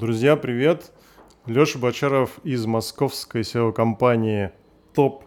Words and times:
Друзья, 0.00 0.34
привет! 0.34 0.92
Леша 1.44 1.78
Бочаров 1.78 2.38
из 2.42 2.64
московской 2.64 3.42
SEO-компании 3.42 4.50
Top 4.94 5.24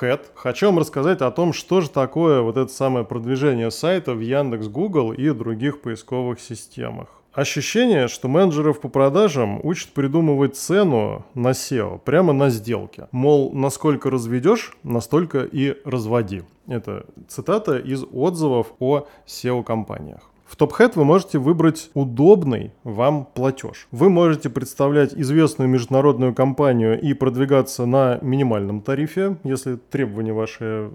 Head. 0.00 0.22
Хочу 0.34 0.64
вам 0.66 0.78
рассказать 0.78 1.20
о 1.20 1.30
том, 1.30 1.52
что 1.52 1.82
же 1.82 1.90
такое 1.90 2.40
вот 2.40 2.56
это 2.56 2.72
самое 2.72 3.04
продвижение 3.04 3.70
сайта 3.70 4.14
в 4.14 4.20
Яндекс, 4.20 4.68
Google 4.68 5.12
и 5.12 5.28
других 5.32 5.82
поисковых 5.82 6.40
системах. 6.40 7.08
Ощущение, 7.34 8.08
что 8.08 8.28
менеджеров 8.28 8.80
по 8.80 8.88
продажам 8.88 9.60
учат 9.62 9.90
придумывать 9.90 10.56
цену 10.56 11.26
на 11.34 11.48
SEO 11.50 11.98
прямо 11.98 12.32
на 12.32 12.48
сделке. 12.48 13.08
Мол, 13.12 13.52
насколько 13.52 14.08
разведешь, 14.08 14.78
настолько 14.82 15.42
и 15.42 15.76
разводи. 15.84 16.42
Это 16.66 17.04
цитата 17.28 17.76
из 17.76 18.02
отзывов 18.10 18.72
о 18.78 19.08
SEO-компаниях. 19.26 20.30
В 20.46 20.56
TopHead 20.56 20.92
вы 20.94 21.04
можете 21.04 21.38
выбрать 21.38 21.90
удобный 21.94 22.72
вам 22.84 23.26
платеж. 23.34 23.88
Вы 23.90 24.08
можете 24.08 24.48
представлять 24.48 25.12
известную 25.12 25.68
международную 25.68 26.34
компанию 26.34 27.00
и 27.00 27.14
продвигаться 27.14 27.84
на 27.84 28.18
минимальном 28.22 28.80
тарифе, 28.80 29.38
если 29.42 29.74
требования 29.74 30.32
ваши 30.32 30.88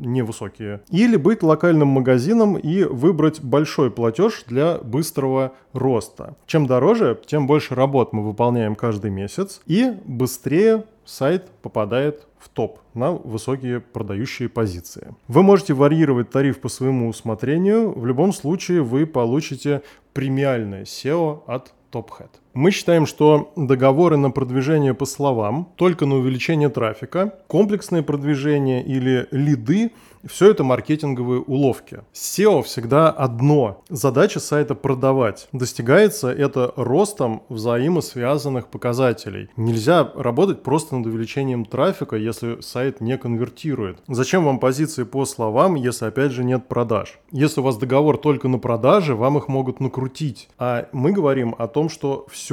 невысокие. 0.00 0.80
Или 0.90 1.16
быть 1.16 1.44
локальным 1.44 1.88
магазином 1.88 2.56
и 2.56 2.82
выбрать 2.82 3.40
большой 3.42 3.92
платеж 3.92 4.42
для 4.48 4.78
быстрого 4.78 5.52
роста. 5.72 6.34
Чем 6.46 6.66
дороже, 6.66 7.20
тем 7.26 7.46
больше 7.46 7.76
работ 7.76 8.12
мы 8.12 8.24
выполняем 8.24 8.74
каждый 8.74 9.12
месяц 9.12 9.60
и 9.66 9.92
быстрее 10.04 10.84
сайт 11.04 11.48
попадает 11.62 12.26
в 12.44 12.48
топ 12.50 12.80
на 12.92 13.12
высокие 13.12 13.80
продающие 13.80 14.48
позиции. 14.50 15.14
Вы 15.28 15.42
можете 15.42 15.72
варьировать 15.72 16.30
тариф 16.30 16.60
по 16.60 16.68
своему 16.68 17.08
усмотрению. 17.08 17.98
В 17.98 18.04
любом 18.04 18.34
случае 18.34 18.82
вы 18.82 19.06
получите 19.06 19.82
премиальное 20.12 20.84
SEO 20.84 21.42
от 21.46 21.72
TopHead. 21.90 22.28
Мы 22.54 22.70
считаем, 22.70 23.04
что 23.04 23.52
договоры 23.56 24.16
на 24.16 24.30
продвижение 24.30 24.94
по 24.94 25.06
словам, 25.06 25.72
только 25.74 26.06
на 26.06 26.14
увеличение 26.14 26.68
трафика, 26.68 27.34
комплексное 27.48 28.02
продвижение 28.02 28.84
или 28.84 29.26
лиды 29.32 29.90
все 30.26 30.50
это 30.50 30.64
маркетинговые 30.64 31.40
уловки. 31.40 32.00
SEO 32.14 32.62
всегда 32.62 33.10
одно. 33.10 33.82
Задача 33.88 34.40
сайта 34.40 34.74
продавать. 34.74 35.48
Достигается 35.52 36.32
это 36.32 36.72
ростом 36.76 37.42
взаимосвязанных 37.48 38.68
показателей. 38.68 39.50
Нельзя 39.56 40.10
работать 40.14 40.62
просто 40.62 40.96
над 40.96 41.06
увеличением 41.06 41.64
трафика, 41.64 42.16
если 42.16 42.60
сайт 42.60 43.00
не 43.00 43.18
конвертирует. 43.18 43.98
Зачем 44.08 44.44
вам 44.44 44.58
позиции 44.60 45.04
по 45.04 45.26
словам, 45.26 45.74
если 45.74 46.06
опять 46.06 46.32
же 46.32 46.44
нет 46.44 46.68
продаж? 46.68 47.18
Если 47.30 47.60
у 47.60 47.64
вас 47.64 47.76
договор 47.76 48.16
только 48.16 48.48
на 48.48 48.58
продажи, 48.58 49.14
вам 49.14 49.36
их 49.38 49.48
могут 49.48 49.80
накрутить. 49.80 50.48
А 50.58 50.88
мы 50.92 51.12
говорим 51.12 51.54
о 51.58 51.68
том, 51.68 51.88
что 51.88 52.26
все 52.30 52.43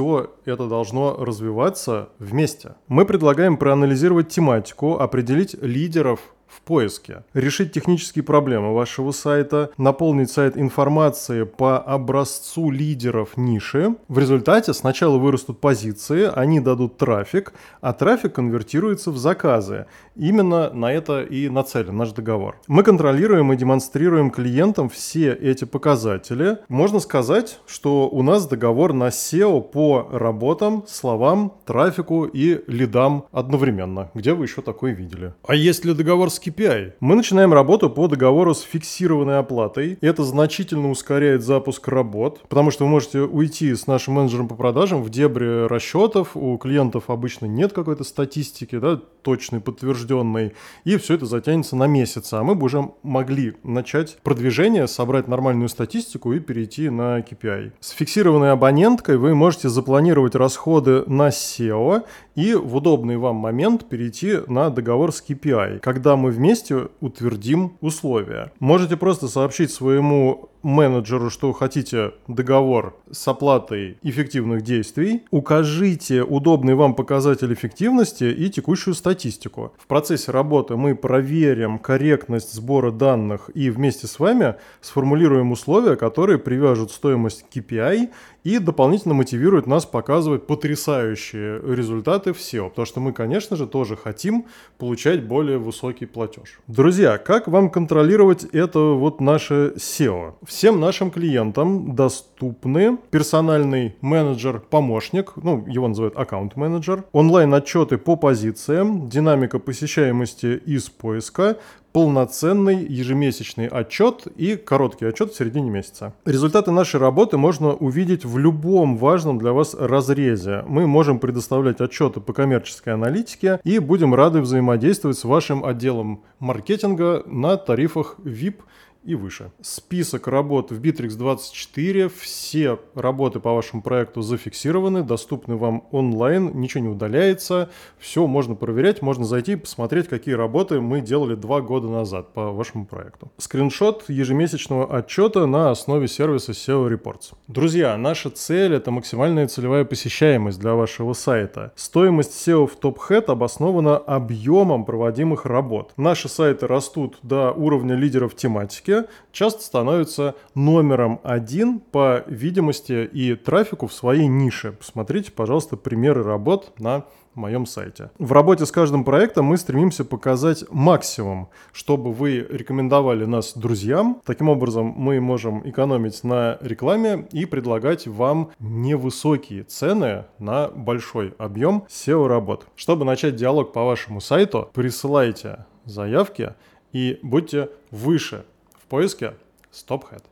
это 0.45 0.67
должно 0.67 1.15
развиваться 1.17 2.09
вместе. 2.19 2.75
Мы 2.87 3.05
предлагаем 3.05 3.57
проанализировать 3.57 4.29
тематику, 4.29 4.97
определить 4.97 5.55
лидеров 5.61 6.19
в 6.51 6.61
поиске, 6.61 7.23
решить 7.33 7.71
технические 7.71 8.23
проблемы 8.23 8.73
вашего 8.73 9.11
сайта, 9.11 9.71
наполнить 9.77 10.31
сайт 10.31 10.57
информацией 10.57 11.45
по 11.45 11.79
образцу 11.79 12.69
лидеров 12.69 13.37
ниши. 13.37 13.95
В 14.07 14.19
результате 14.19 14.73
сначала 14.73 15.17
вырастут 15.17 15.59
позиции, 15.59 16.29
они 16.33 16.59
дадут 16.59 16.97
трафик, 16.97 17.53
а 17.79 17.93
трафик 17.93 18.33
конвертируется 18.33 19.11
в 19.11 19.17
заказы. 19.17 19.85
Именно 20.15 20.71
на 20.73 20.91
это 20.91 21.21
и 21.21 21.47
нацелен 21.49 21.95
наш 21.95 22.11
договор. 22.11 22.57
Мы 22.67 22.83
контролируем 22.83 23.53
и 23.53 23.55
демонстрируем 23.55 24.29
клиентам 24.29 24.89
все 24.89 25.33
эти 25.33 25.65
показатели. 25.65 26.57
Можно 26.67 26.99
сказать, 26.99 27.59
что 27.65 28.09
у 28.09 28.21
нас 28.21 28.47
договор 28.47 28.93
на 28.93 29.07
SEO 29.07 29.61
по 29.61 30.09
работам, 30.11 30.83
словам, 30.87 31.53
трафику 31.65 32.25
и 32.25 32.61
лидам 32.67 33.25
одновременно. 33.31 34.11
Где 34.13 34.33
вы 34.33 34.45
еще 34.45 34.61
такое 34.61 34.91
видели? 34.91 35.33
А 35.47 35.55
есть 35.55 35.85
ли 35.85 35.93
договор 35.93 36.29
с 36.29 36.39
KPI. 36.41 36.93
Мы 36.99 37.15
начинаем 37.15 37.53
работу 37.53 37.89
по 37.89 38.07
договору 38.07 38.53
с 38.53 38.61
фиксированной 38.61 39.37
оплатой. 39.37 39.97
Это 40.01 40.23
значительно 40.23 40.89
ускоряет 40.89 41.43
запуск 41.43 41.87
работ, 41.87 42.41
потому 42.49 42.71
что 42.71 42.85
вы 42.85 42.89
можете 42.89 43.21
уйти 43.21 43.73
с 43.75 43.87
нашим 43.87 44.15
менеджером 44.15 44.47
по 44.47 44.55
продажам 44.55 45.03
в 45.03 45.09
дебри 45.09 45.67
расчетов. 45.67 46.35
У 46.35 46.57
клиентов 46.57 47.09
обычно 47.09 47.45
нет 47.45 47.73
какой-то 47.73 48.03
статистики, 48.03 48.79
да, 48.79 48.99
точной, 49.21 49.61
подтвержденной. 49.61 50.53
И 50.83 50.97
все 50.97 51.13
это 51.13 51.25
затянется 51.25 51.75
на 51.75 51.85
месяц. 51.85 52.33
А 52.33 52.43
мы 52.43 52.55
бы 52.55 52.65
уже 52.65 52.89
могли 53.03 53.53
начать 53.63 54.17
продвижение, 54.23 54.87
собрать 54.87 55.27
нормальную 55.27 55.69
статистику 55.69 56.33
и 56.33 56.39
перейти 56.39 56.89
на 56.89 57.19
KPI. 57.19 57.73
С 57.79 57.91
фиксированной 57.91 58.51
абоненткой 58.51 59.17
вы 59.17 59.35
можете 59.35 59.69
запланировать 59.69 60.35
расходы 60.35 61.03
на 61.05 61.29
SEO 61.29 62.03
и 62.35 62.53
в 62.53 62.75
удобный 62.75 63.17
вам 63.17 63.35
момент 63.37 63.89
перейти 63.89 64.39
на 64.47 64.69
договор 64.69 65.11
с 65.11 65.23
KPI, 65.27 65.79
когда 65.79 66.15
мы 66.15 66.31
вместе 66.31 66.87
утвердим 66.99 67.77
условия. 67.81 68.51
Можете 68.59 68.97
просто 68.97 69.27
сообщить 69.27 69.71
своему 69.71 70.50
менеджеру, 70.63 71.29
что 71.29 71.51
хотите 71.53 72.13
договор 72.27 72.95
с 73.11 73.27
оплатой 73.27 73.97
эффективных 74.03 74.63
действий, 74.63 75.23
укажите 75.31 76.23
удобный 76.23 76.75
вам 76.75 76.95
показатель 76.95 77.53
эффективности 77.53 78.25
и 78.25 78.49
текущую 78.49 78.93
статистику. 78.93 79.73
В 79.77 79.87
процессе 79.87 80.31
работы 80.31 80.75
мы 80.75 80.95
проверим 80.95 81.79
корректность 81.79 82.53
сбора 82.53 82.91
данных 82.91 83.49
и 83.53 83.69
вместе 83.69 84.07
с 84.07 84.19
вами 84.19 84.55
сформулируем 84.81 85.51
условия, 85.51 85.95
которые 85.95 86.39
привяжут 86.39 86.91
стоимость 86.91 87.45
KPI 87.53 88.09
и 88.43 88.57
дополнительно 88.57 89.13
мотивируют 89.13 89.67
нас 89.67 89.85
показывать 89.85 90.47
потрясающие 90.47 91.61
результаты 91.61 92.33
в 92.33 92.37
SEO, 92.37 92.69
потому 92.69 92.85
что 92.85 92.99
мы, 92.99 93.13
конечно 93.13 93.55
же, 93.55 93.67
тоже 93.67 93.95
хотим 93.95 94.45
получать 94.77 95.23
более 95.23 95.57
высокий 95.57 96.05
платеж. 96.05 96.59
Друзья, 96.67 97.17
как 97.17 97.47
вам 97.47 97.69
контролировать 97.69 98.43
это 98.45 98.79
вот 98.79 99.21
наше 99.21 99.73
SEO? 99.77 100.33
Всем 100.51 100.81
нашим 100.81 101.11
клиентам 101.11 101.95
доступны 101.95 102.97
персональный 103.09 103.95
менеджер-помощник, 104.01 105.31
ну, 105.37 105.65
его 105.65 105.87
называют 105.87 106.17
аккаунт-менеджер, 106.17 107.05
онлайн-отчеты 107.13 107.97
по 107.97 108.17
позициям, 108.17 109.07
динамика 109.07 109.59
посещаемости 109.59 110.61
из 110.65 110.89
поиска, 110.89 111.57
полноценный 111.93 112.85
ежемесячный 112.85 113.67
отчет 113.67 114.27
и 114.35 114.57
короткий 114.57 115.05
отчет 115.05 115.31
в 115.31 115.37
середине 115.37 115.69
месяца. 115.69 116.13
Результаты 116.25 116.71
нашей 116.71 116.99
работы 116.99 117.37
можно 117.37 117.73
увидеть 117.73 118.25
в 118.25 118.37
любом 118.37 118.97
важном 118.97 119.39
для 119.39 119.53
вас 119.53 119.73
разрезе. 119.73 120.63
Мы 120.67 120.85
можем 120.85 121.19
предоставлять 121.19 121.79
отчеты 121.79 122.19
по 122.19 122.33
коммерческой 122.33 122.93
аналитике 122.93 123.61
и 123.63 123.79
будем 123.79 124.13
рады 124.13 124.41
взаимодействовать 124.41 125.17
с 125.17 125.23
вашим 125.23 125.63
отделом 125.63 126.23
маркетинга 126.39 127.23
на 127.25 127.55
тарифах 127.55 128.17
VIP 128.19 128.55
и 129.03 129.15
выше. 129.15 129.51
Список 129.61 130.27
работ 130.27 130.71
в 130.71 130.79
Bittrex 130.79 131.15
24. 131.17 132.09
Все 132.09 132.79
работы 132.93 133.39
по 133.39 133.53
вашему 133.53 133.81
проекту 133.81 134.21
зафиксированы, 134.21 135.03
доступны 135.03 135.55
вам 135.55 135.87
онлайн, 135.91 136.59
ничего 136.59 136.83
не 136.83 136.89
удаляется. 136.89 137.69
Все 137.97 138.27
можно 138.27 138.55
проверять, 138.55 139.01
можно 139.01 139.25
зайти 139.25 139.53
и 139.53 139.55
посмотреть, 139.55 140.07
какие 140.07 140.35
работы 140.35 140.79
мы 140.81 141.01
делали 141.01 141.35
два 141.35 141.61
года 141.61 141.87
назад 141.87 142.33
по 142.33 142.51
вашему 142.51 142.85
проекту. 142.85 143.31
Скриншот 143.37 144.05
ежемесячного 144.07 144.95
отчета 144.95 145.47
на 145.47 145.71
основе 145.71 146.07
сервиса 146.07 146.51
SEO 146.51 146.89
Reports. 146.89 147.33
Друзья, 147.47 147.97
наша 147.97 148.29
цель 148.29 148.75
это 148.75 148.91
максимальная 148.91 149.47
целевая 149.47 149.83
посещаемость 149.83 150.59
для 150.59 150.75
вашего 150.75 151.13
сайта. 151.13 151.71
Стоимость 151.75 152.47
SEO 152.47 152.67
в 152.67 152.77
TopHead 152.77 153.25
обоснована 153.31 153.97
объемом 153.97 154.85
проводимых 154.85 155.45
работ. 155.45 155.93
Наши 155.97 156.29
сайты 156.29 156.67
растут 156.67 157.17
до 157.23 157.51
уровня 157.51 157.95
лидеров 157.95 158.35
тематики, 158.35 158.90
поиске 158.91 159.09
часто 159.31 159.61
становится 159.61 160.35
номером 160.55 161.19
один 161.23 161.79
по 161.79 162.23
видимости 162.27 163.09
и 163.11 163.35
трафику 163.35 163.87
в 163.87 163.93
своей 163.93 164.27
нише. 164.27 164.73
Посмотрите, 164.73 165.31
пожалуйста, 165.31 165.77
примеры 165.77 166.23
работ 166.23 166.73
на 166.79 167.05
моем 167.33 167.65
сайте. 167.65 168.11
В 168.19 168.33
работе 168.33 168.65
с 168.65 168.71
каждым 168.71 169.05
проектом 169.05 169.45
мы 169.45 169.57
стремимся 169.57 170.03
показать 170.03 170.65
максимум, 170.69 171.47
чтобы 171.71 172.11
вы 172.11 172.45
рекомендовали 172.49 173.23
нас 173.23 173.53
друзьям. 173.55 174.21
Таким 174.25 174.49
образом, 174.49 174.93
мы 174.97 175.21
можем 175.21 175.67
экономить 175.67 176.25
на 176.25 176.57
рекламе 176.59 177.27
и 177.31 177.45
предлагать 177.45 178.05
вам 178.05 178.51
невысокие 178.59 179.63
цены 179.63 180.25
на 180.39 180.67
большой 180.67 181.33
объем 181.37 181.85
SEO-работ. 181.87 182.67
Чтобы 182.75 183.05
начать 183.05 183.37
диалог 183.37 183.71
по 183.71 183.85
вашему 183.85 184.19
сайту, 184.19 184.69
присылайте 184.73 185.65
заявки 185.85 186.53
и 186.91 187.17
будьте 187.23 187.69
выше 187.91 188.43
поиске 188.91 189.33
StopHead. 189.71 190.30